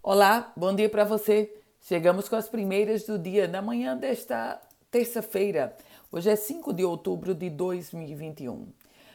[0.00, 1.52] Olá, bom dia para você.
[1.82, 4.60] Chegamos com as primeiras do dia na manhã desta
[4.92, 5.76] terça-feira.
[6.10, 8.68] Hoje é 5 de outubro de 2021.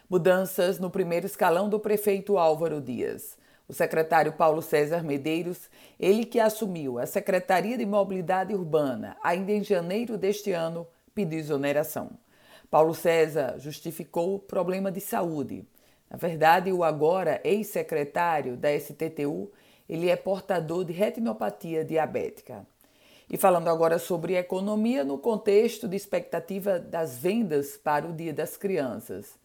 [0.09, 3.37] Mudanças no primeiro escalão do prefeito Álvaro Dias.
[3.65, 9.63] O secretário Paulo César Medeiros, ele que assumiu a Secretaria de Mobilidade Urbana ainda em
[9.63, 12.11] janeiro deste ano, pediu exoneração.
[12.69, 15.65] Paulo César justificou o problema de saúde.
[16.09, 19.49] Na verdade, o agora ex-secretário da STTU
[19.87, 22.65] ele é portador de retinopatia diabética.
[23.29, 28.57] E falando agora sobre economia no contexto de expectativa das vendas para o Dia das
[28.57, 29.37] Crianças.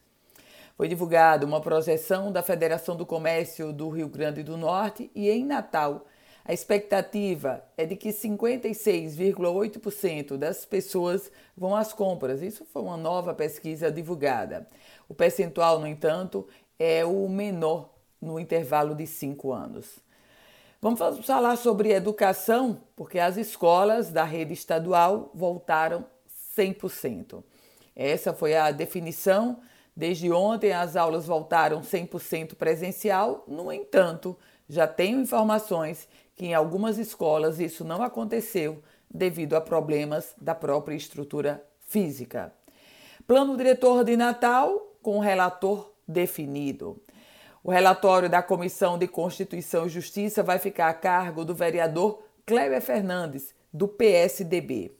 [0.76, 5.44] Foi divulgada uma projeção da Federação do Comércio do Rio Grande do Norte e em
[5.44, 6.04] Natal
[6.48, 12.40] a expectativa é de que 56,8% das pessoas vão às compras.
[12.40, 14.66] Isso foi uma nova pesquisa divulgada.
[15.06, 16.48] O percentual, no entanto,
[16.78, 19.98] é o menor no intervalo de cinco anos.
[20.80, 26.06] Vamos falar sobre educação, porque as escolas da rede estadual voltaram
[26.56, 27.42] 100%.
[27.96, 29.58] Essa foi a definição.
[29.96, 33.42] Desde ontem, as aulas voltaram 100% presencial.
[33.48, 38.80] No entanto, já tenho informações que em algumas escolas isso não aconteceu
[39.12, 42.52] devido a problemas da própria estrutura física.
[43.26, 47.02] Plano diretor de Natal com relator definido.
[47.62, 52.80] O relatório da Comissão de Constituição e Justiça vai ficar a cargo do vereador Kleber
[52.80, 54.92] Fernandes, do PSDB.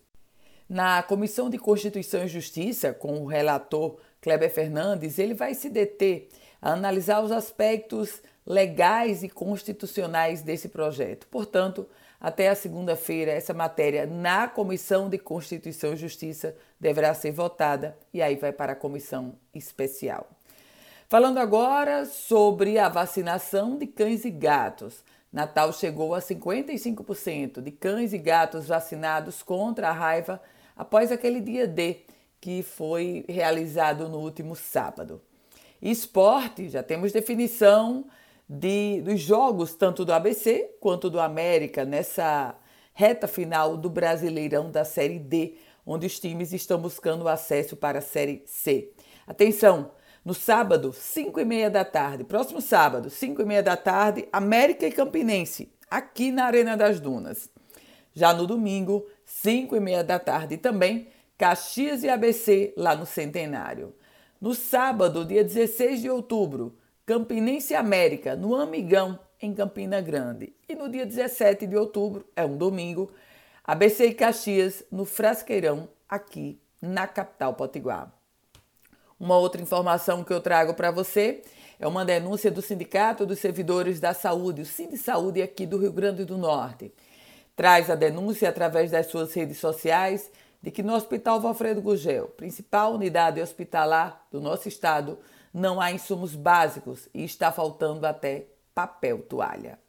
[0.69, 6.28] Na Comissão de Constituição e Justiça, com o relator Kleber Fernandes, ele vai se deter
[6.61, 11.27] a analisar os aspectos legais e constitucionais desse projeto.
[11.28, 11.89] Portanto,
[12.20, 18.20] até a segunda-feira, essa matéria na Comissão de Constituição e Justiça deverá ser votada e
[18.20, 20.38] aí vai para a comissão especial.
[21.11, 25.03] Falando agora sobre a vacinação de cães e gatos.
[25.33, 30.39] Natal chegou a 55% de cães e gatos vacinados contra a raiva
[30.77, 32.00] após aquele dia D
[32.39, 35.22] que foi realizado no último sábado.
[35.81, 38.04] Esporte, já temos definição
[38.47, 42.54] de, dos jogos tanto do ABC quanto do América nessa
[42.93, 45.54] reta final do Brasileirão da Série D,
[45.87, 48.93] onde os times estão buscando acesso para a Série C.
[49.27, 49.91] Atenção,
[50.25, 54.87] no sábado, 5 e meia da tarde, próximo sábado, 5 e meia da tarde, América
[54.87, 57.49] e Campinense, aqui na Arena das Dunas.
[58.12, 63.95] Já no domingo, 5 e meia da tarde também, Caxias e ABC, lá no Centenário.
[64.41, 66.77] No sábado, dia 16 de outubro,
[67.07, 70.53] Campinense América, no Amigão, em Campina Grande.
[70.69, 73.12] E no dia 17 de outubro, é um domingo,
[73.65, 78.18] ABC e Caxias, no Frasqueirão, aqui na capital potiguar.
[79.19, 81.43] Uma outra informação que eu trago para você
[81.81, 85.93] é uma denúncia do Sindicato dos Servidores da Saúde, o Sind Saúde aqui do Rio
[85.93, 86.93] Grande do Norte.
[87.57, 90.31] Traz a denúncia através das suas redes sociais
[90.62, 95.19] de que no Hospital Valfredo Gugel, principal unidade hospitalar do nosso estado,
[95.53, 99.81] não há insumos básicos e está faltando até papel toalha.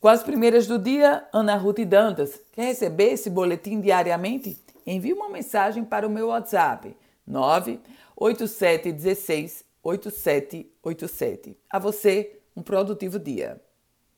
[0.00, 2.40] Com as primeiras do dia, Ana Ruth Dantas.
[2.52, 4.62] Quer receber esse boletim diariamente?
[4.86, 6.94] Envie uma mensagem para o meu WhatsApp
[7.26, 7.80] 9
[8.16, 11.58] 8716 8787.
[11.68, 13.60] A você, um produtivo dia.